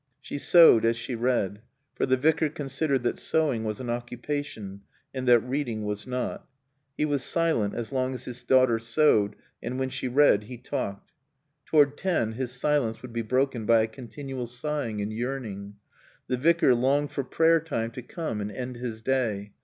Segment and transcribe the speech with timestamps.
[0.19, 1.61] She sewed as she read.
[1.93, 4.81] For the Vicar considered that sewing was an occupation
[5.13, 6.47] and that reading was not.
[6.97, 11.11] He was silent as long as his daughter sewed and when she read he talked.
[11.67, 15.75] Toward ten his silence would be broken by a continual sighing and yearning.
[16.25, 19.51] The Vicar longed for prayer time to come and end his day.